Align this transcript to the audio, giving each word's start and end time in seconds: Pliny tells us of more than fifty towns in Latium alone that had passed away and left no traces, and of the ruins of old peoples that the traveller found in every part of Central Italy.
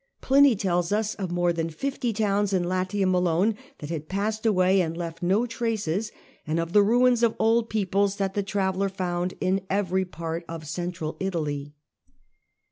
Pliny 0.19 0.55
tells 0.55 0.91
us 0.91 1.13
of 1.13 1.29
more 1.29 1.53
than 1.53 1.69
fifty 1.69 2.11
towns 2.11 2.53
in 2.53 2.63
Latium 2.67 3.13
alone 3.13 3.55
that 3.77 3.91
had 3.91 4.09
passed 4.09 4.47
away 4.47 4.81
and 4.81 4.97
left 4.97 5.21
no 5.21 5.45
traces, 5.45 6.11
and 6.47 6.59
of 6.59 6.73
the 6.73 6.81
ruins 6.81 7.21
of 7.21 7.35
old 7.37 7.69
peoples 7.69 8.15
that 8.15 8.33
the 8.33 8.41
traveller 8.41 8.89
found 8.89 9.35
in 9.39 9.61
every 9.69 10.05
part 10.05 10.43
of 10.49 10.67
Central 10.67 11.17
Italy. 11.19 11.75